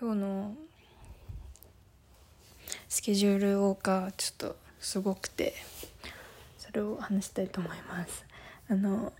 [0.00, 0.54] 今日の
[2.88, 5.54] スケジュールをがちょっとすごくて
[6.58, 8.24] それを話したいと思います。
[8.68, 9.12] あの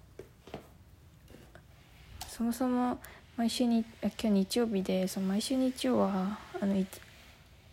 [2.26, 2.98] そもそも
[3.36, 6.84] 毎週に今日日曜日でその毎週日曜はあの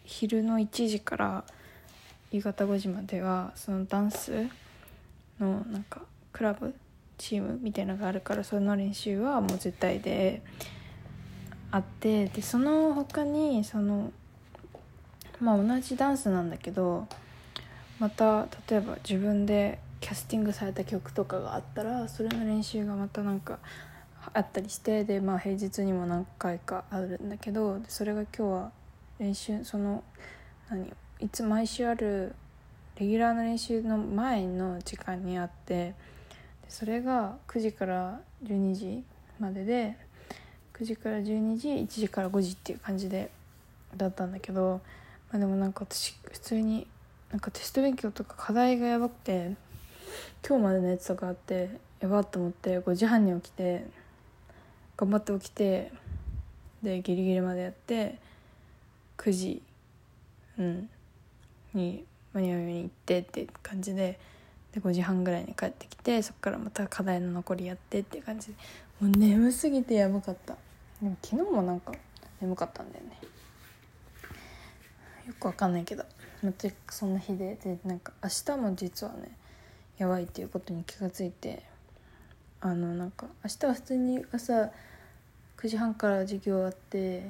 [0.04, 1.44] 昼の1時から
[2.32, 4.48] 夕方5時まではそのダンス
[5.40, 6.76] のなんかクラブ
[7.18, 10.44] チームみたいなのがあるからその練習はもう絶対で
[11.72, 14.12] あってでその他にその
[15.40, 17.08] まあ同じダンスなんだけど
[18.00, 23.60] また例えば自分でキャスティングされた曲とかがあったらそれの練習がまたなんか
[24.34, 28.72] あったりしてでまあ平日にも何回かあるんだけどそれが今日は
[29.20, 30.04] 練習その
[30.70, 32.36] 何いつ毎週ある
[33.00, 35.94] レギュラーの練習の前の時間にあって
[36.68, 39.04] それが9時から12時
[39.40, 39.98] までで
[40.82, 43.30] 9時から12時1時から5時っていう感じで
[43.96, 44.82] だったんだけど、
[45.32, 46.88] まあ、でもなんか私普通に
[47.30, 49.56] なんかテスト勉強とか課題がやばくて
[50.48, 53.86] 今日までのやつとかあってやばっと思って5時半に起きて
[54.98, 55.92] 頑張って起きて
[56.82, 58.18] でギリギリまでやって
[59.20, 59.62] 9時、
[60.58, 60.90] うん、
[61.76, 64.20] に間に合うように行ってって感じで
[64.74, 68.48] で5時半ぐらいに帰ってきてそっからまた課題の残りやってって感じ。
[68.48, 68.54] で
[69.00, 70.58] もう眠すぎてやばかった。
[71.02, 71.94] でも昨日もなんか
[72.40, 73.18] 眠かったんだよね。
[75.28, 76.04] よくわかんないけど
[76.44, 79.38] 全くそんな日ででなんか明日も実はね
[79.98, 81.64] やばいっていうことに気がついて
[82.60, 84.72] あのなんか明日は普通に朝
[85.58, 87.24] 9時半から授業あって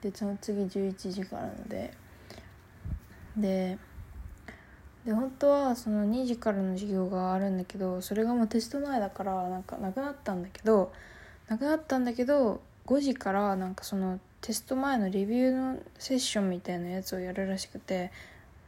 [0.00, 1.92] でその次11時からので
[3.36, 3.78] で
[5.04, 10.92] で本当はその2時からの授業があるんだけどそれがもうテスト前だからなんかなくなったんだけど
[11.48, 18.12] なくなったんだけど5時からなんかそのテスト前のレビューのセッションみたいなやつをやるらしくて、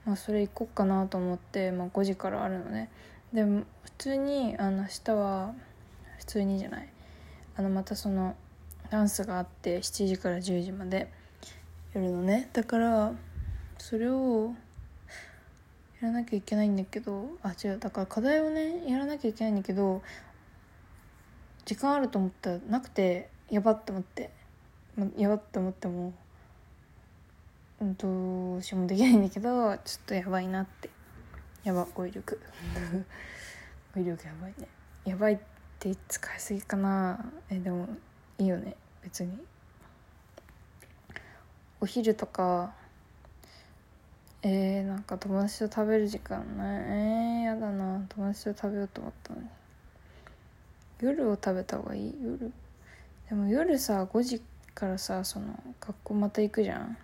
[0.06, 2.88] まあ、それ行こっかなと思って、まあ、5時からあるのね。
[3.34, 5.54] でも普通にあの明日は
[6.18, 6.88] 普通にじゃない。
[7.56, 8.34] あのまたその
[8.88, 11.12] ダンスがあって7時から10時まで
[11.92, 12.48] やるのね。
[12.54, 13.12] だから
[13.76, 14.54] それを
[16.00, 17.78] やらなきゃいけないんだけどあ違う。
[17.78, 20.00] だから課題をねやらなきゃいけないんだけど
[21.66, 24.30] 時間あると思ったらなくてやばって思って、
[24.96, 26.12] ま、やばって思っても
[27.80, 30.90] どうしようもできないんだけどちょっとやばいなって。
[31.62, 32.40] やば語彙力。
[33.94, 34.68] 語彙力やばいね。
[35.04, 35.38] やばいっ
[35.78, 37.32] て使いすぎかな。
[37.50, 37.86] えでも
[38.38, 39.38] いいよね別に。
[41.80, 42.72] お昼とか
[44.42, 46.82] えー、なんか友達と食べる時間ない。
[46.82, 48.06] えー、やだな。
[48.08, 49.48] 友達と食べようと思ったのに。
[51.00, 52.14] 夜を食べた方がいい？
[52.22, 52.52] 夜？
[53.28, 54.42] でも夜さ5時
[54.74, 55.46] からさその
[55.80, 56.96] 学校また行くじゃん。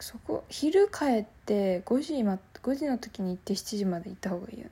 [0.00, 4.70] そこ昼帰って5時,、ま、5時の時に行って7時まで行った方がいいよね。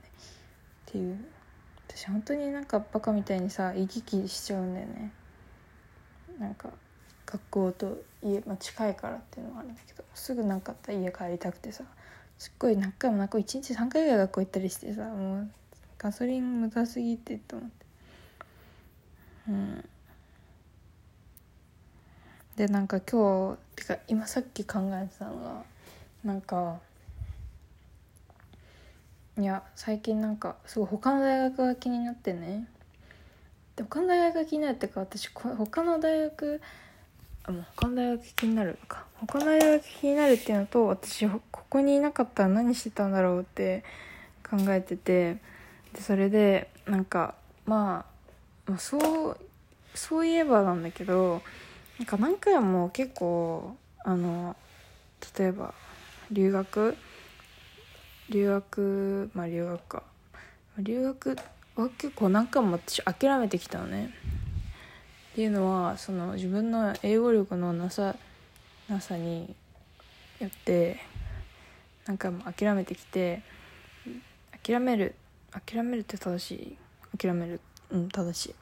[0.87, 1.25] っていう。
[1.87, 5.11] 私本当になんかバカみたいにさ行き来しちゃうんだよね。
[6.39, 6.69] なんか
[7.25, 11.83] 学校と家、まあ、近いからっていうのもあるんだけどすぐ何かあったら家帰りたくてさ
[12.37, 15.49] すっごい何回も何回も1日3回ぐらい学校行ったりしてさもう
[15.97, 17.76] ガソリン無駄すぎてと思って。
[19.47, 19.89] うん。
[22.55, 25.63] でなんか今日てか今さっき考えてたのが
[26.23, 26.79] なんか
[29.37, 32.67] いや最近なんかすごい他の大学が気になってね。
[33.75, 36.61] で他の大学が気になるってか私他の大学
[37.43, 39.05] あもう他の大学気になるか。
[39.19, 43.83] 他の大学気になるっていうのと私ここにいなかったら何してたんだろうって
[44.49, 45.37] 考えてて。
[45.93, 48.16] でそれでなんかまあ、
[48.67, 49.37] まあ、そう
[49.95, 51.41] そういえばなんだけど
[51.99, 54.55] なんか何回も結構あの
[55.37, 55.73] 例えば
[56.31, 56.95] 留学
[58.29, 60.03] 留学まあ留学か。
[60.79, 61.35] 留学
[61.75, 64.11] は結構何回も私諦めてきたのね。
[65.31, 68.15] っていうのはその自分の英語力のなさ
[68.87, 69.55] なさに
[70.39, 70.99] よって
[72.05, 73.41] 何回も諦めてきて
[74.63, 75.15] 諦める
[75.51, 76.77] 諦めるって正しい。
[77.17, 77.59] 諦める
[77.91, 78.55] うん正しい。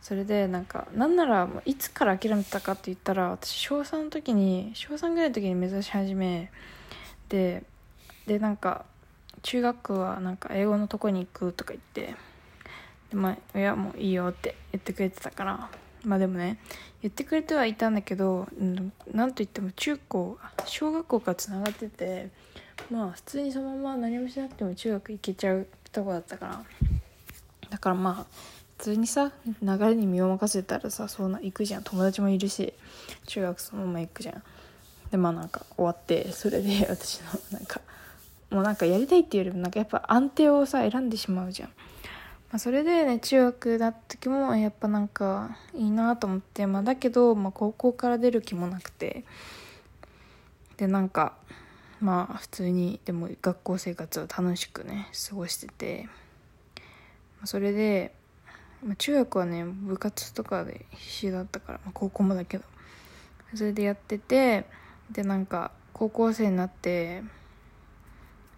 [0.00, 6.50] それでなんかなんならいつから諦めたかって言ったら私小3の時に小3ぐらいの時に目指し始め
[7.28, 7.62] で
[8.26, 8.84] でなんか
[9.42, 12.16] 中学はなんか英語のとこに行くとか言って
[13.10, 15.70] でまあいやもいいよって言ってくれてたから。
[16.04, 16.58] まあでもね
[17.00, 22.28] 言ってくれてはいたんだけど、うん、なんといっても中高小学校からつながってて
[22.90, 26.64] まあ普通にそのまま何もしなくても中学行けちゃうとこだったから。
[27.70, 29.30] だからまあ通にさ
[29.62, 31.84] 流れに身を任せたらさそうな行くじゃん。
[31.84, 32.74] 友達もいるし
[33.26, 34.42] 中学そのまま行くじゃん。
[35.12, 37.80] でまあなんか終わってそれで 私のなんか
[38.50, 41.74] もうなんかやりたいっていうよりもなんかやっぱ安定をさ選んでしまうじゃん、ま
[42.54, 49.24] あ、それでね中学だった時もやっぱなんかいいなと思ってまあだけど、まあ、高校から出る気もなくて。
[50.76, 51.34] でなんか
[52.00, 56.08] まあ普通にでも学校生活を楽しくね過ごしてて。
[57.40, 58.14] まそれで
[58.84, 62.64] ま中学はね部活とかで必死だったから、まあ、高校もだけど。
[63.54, 64.64] それでやってて
[65.10, 67.22] でなんか高校生になって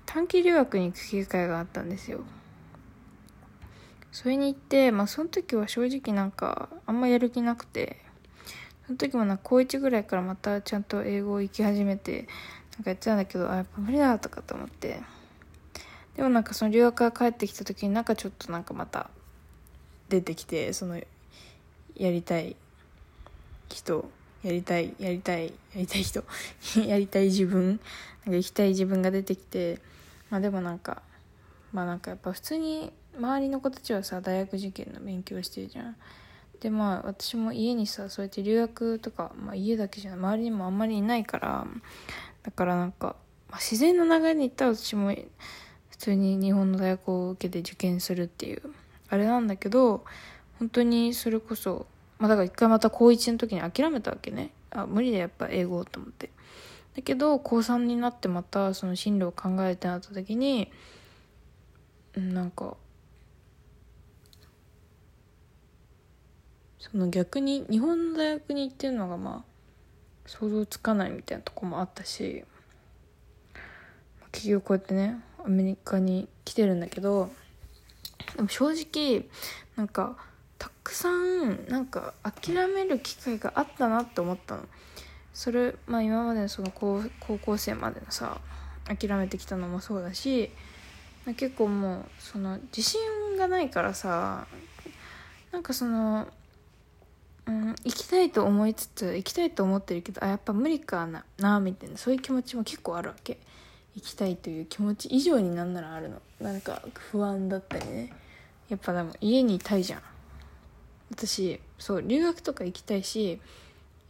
[0.06, 2.20] 短期留学に行く機会があったんですよ。
[4.12, 7.96] それに行ってまあその時は正直なんかあんまやる気なくて
[8.86, 12.28] その時もな高1ぐらいからまたちゃんと英語を行き始めて
[12.76, 15.00] なんかやってたんだけどあやっぱ無理だとかと思って。
[16.14, 19.10] でもなんかその留学から帰ってきた時になんかちょっとなんかまた
[20.08, 22.56] 出てきてそのやりたい
[23.68, 24.08] 人
[24.42, 26.24] やりたいやりたいやりたい人
[26.86, 27.80] やりたい自分なんか
[28.36, 29.80] 行きたい自分が出てきて
[30.30, 31.02] まあでもなんか
[31.72, 35.96] まあなんかやっぱ普通に周りの子たちはさ大学受験の勉強してるじゃん。
[36.60, 41.66] でまあ私も家にさそうやって留学とか、まあ、家だけじゃない周りにもあんまりいないから
[42.42, 43.16] だからなんか、
[43.50, 45.14] まあ、自然の流れに行ったら私も
[45.90, 48.62] 普通に日本の大学を受けて受験するっていう
[49.14, 50.04] あれなんだけど
[50.58, 51.86] 本当にそれこそ、
[52.18, 54.50] まあ、だから一回また高1の時に諦めたわけね。
[54.70, 56.30] あ無理でやっぱ英語と思って。
[56.96, 60.70] だけど高3になってまたその進路を考えてなった時に
[62.16, 62.76] なんか
[66.78, 69.54] その逆に日本の大学に行ってるのがまあ
[70.26, 72.44] 想像つかないみたいなとこもあったし
[74.32, 77.30] 結局こうやってねアメリカに来てるんだけど
[78.36, 79.26] でも正直
[79.76, 80.16] なんか
[80.58, 84.62] たくさんなんか諦める機会があったなって思ったの。
[85.32, 88.40] それまあ今までのその高高校生までのさ
[88.84, 90.50] 諦めてきたのもそうだし
[91.36, 93.00] 結構もうその自信
[93.36, 94.46] がないからさ
[95.50, 96.28] なんかその
[97.46, 103.38] うん、行きたいと思いつつ行きたいと思ってるけどあやっぱ無理かななみたいなそういう気持ちも結構あるわけ。
[103.96, 106.20] 行きたいという気持ち以上になんならあるの。
[106.40, 108.12] なんか不安だったりね。
[108.68, 110.02] やっぱでも家にいたいじゃん。
[111.10, 113.40] 私そう留学とか行きたいし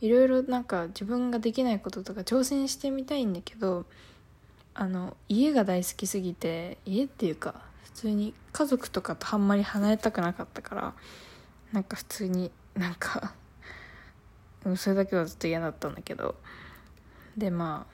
[0.00, 3.84] いろいろなんか自分ができないこととか挑戦してみたいんだけど
[4.74, 7.54] あの家が大好きすぎて家っていうか
[7.84, 10.94] 普通に家族とかとあんまり離れたくなかったから
[11.72, 13.34] なんか普通になんか
[14.76, 16.36] それだけはずっと嫌だったんだけど。
[17.36, 17.93] でまあ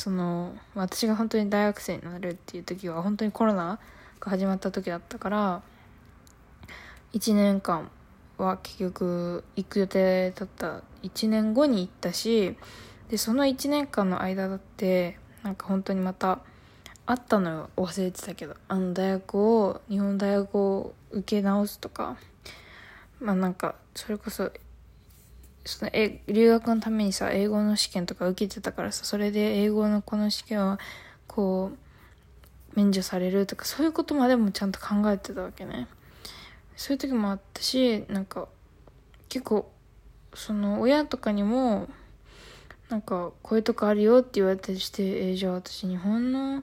[0.00, 3.78] その私が本当に大学生になるっていう時は本当にコロナ
[4.18, 5.62] が始まった時だったから
[7.12, 7.90] 1年間
[8.38, 10.80] は結局行く予定だった。
[11.02, 12.56] 1年後に行ったし
[13.10, 16.38] でその1年間の間だってなんか本当にまた
[17.04, 17.70] あったのよ。
[17.76, 18.54] 忘れてたけど。
[18.68, 22.16] あの大学を日本大学を受け直すとか。
[23.20, 24.50] まあなんかそれこそ
[25.64, 30.78] そのえ留学のためにさ英語の試験とか受けてたからさそれで英語のこの試験は
[31.26, 35.88] こう免除されるとかそういうことまでもちゃんと考えてたわけね。
[36.76, 38.48] そういう時もあったしなんか
[39.28, 39.70] 結構
[40.34, 41.88] その親とかにも
[42.88, 46.62] なんかこういうとこあるよって言われたりしてえー、じゃあ私日本の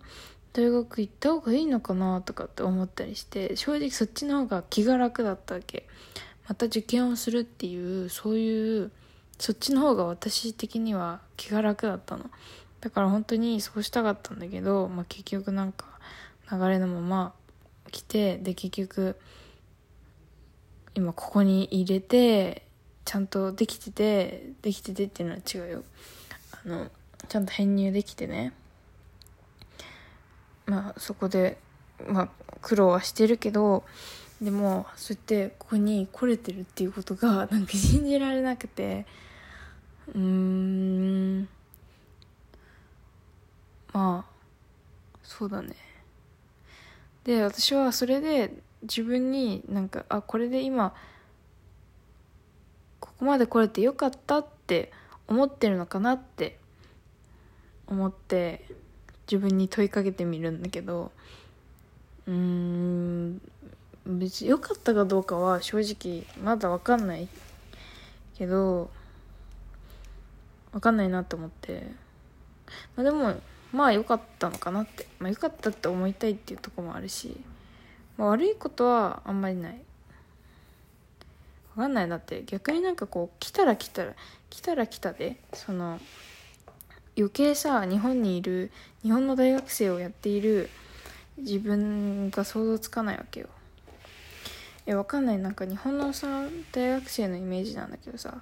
[0.53, 5.87] 大学行った方がいいのかなとかって思ったりして正直そっちの方が気が楽だったわけ。
[6.47, 8.91] また受験をするっていうそういう
[9.37, 12.29] そっちの方が私的には気が楽だったの。
[12.81, 15.85] だから本当にそうしたかったんだけど、まあ、結局なんか
[16.51, 17.33] 流れのまま
[17.91, 19.17] 来てで結局
[20.95, 22.63] 今ここに入れて
[23.03, 25.83] ちゃんとできててできててっていうのは違うよ。
[26.51, 26.87] あの
[27.27, 28.53] ちゃんと編入できてね。
[30.65, 31.57] まあそこで
[32.07, 32.29] まあ
[32.61, 33.83] 苦労はしてるけど
[34.41, 39.05] でもそうやってここに来れてるっていうことがなんか信じられなくて。
[40.13, 41.49] うーん。
[43.93, 44.31] まあ
[45.23, 45.75] そうだね。
[47.23, 48.53] で私はそれで
[48.83, 50.93] 自分になんかあこれで今
[52.99, 54.91] ここまで来れてよかったって
[55.27, 56.57] 思ってるのかなって
[57.87, 58.65] 思って
[59.29, 61.11] 自分に問いかけてみるんだけど。
[62.27, 63.41] うーん。
[64.07, 67.27] 別に良かったかどうかは正直まだ分かんない。
[68.37, 68.89] けど
[70.71, 71.83] 分かんないなと思って。
[72.95, 73.35] まあでも
[73.73, 75.07] まあ良かったのかなって。
[75.19, 77.35] まあ良かったって思いたいっていうとこもあるし、
[78.17, 79.81] まあ、悪いことはあんまりない。
[81.75, 82.43] 分かんないなって。
[82.45, 84.13] 逆になんかこう来たら来たら
[84.49, 85.37] 来たら来たで。
[85.53, 85.99] その
[87.17, 88.71] 余計さ日本にいる
[89.01, 90.69] 日本の大学生をやっている
[91.37, 93.47] 自分が想像つかないわけよ。
[94.87, 95.37] えわかんない。
[95.37, 96.27] なんか日本のさ
[96.71, 98.41] 大学生のイメージなんだけどさ。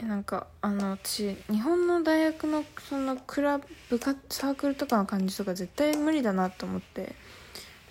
[0.00, 3.60] えなんかあの私日本の大学のそのクラ
[3.90, 7.14] ブ活サークルとかの感じとか絶対無理だなと思って。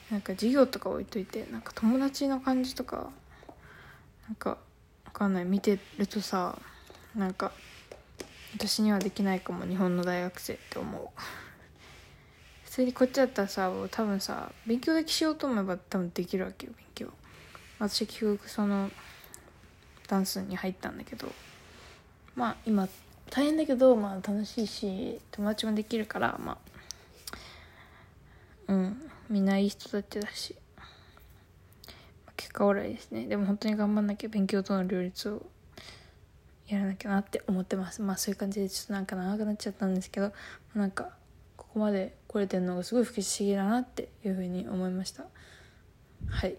[0.10, 3.10] なんか授業とか置いといてなんか友達の感じとか
[4.28, 4.52] なんか
[5.06, 5.46] わかんない。
[5.46, 6.58] 見てるとさ
[7.16, 7.52] なんか
[8.56, 11.08] 私にはできないかも日本の大学生って思う。
[12.64, 17.12] 普通にこっちだったらさ多分さ勉強だけしようと思えば多分できるわけよ勉強。
[17.80, 18.90] 私結局その
[20.08, 21.32] ダンスに入ったんだけど
[22.36, 22.88] まあ今
[23.30, 26.58] 大変だけどまあ楽しいし友達もできるからま
[28.68, 30.56] あうんみんないい人たちだし
[32.38, 33.26] 結果オーライですね。
[33.26, 35.46] でも本当に頑張んなきゃ勉強との両立を
[36.68, 38.02] やらなきゃなって思ってます。
[38.02, 40.32] まあそういう感じでちょっとなんか長くなっちゃったんですけど
[40.76, 41.10] なんか
[41.56, 45.26] ここまで来れてるのがすごい不思議だなっていうふうに思いました。
[46.30, 46.58] はい。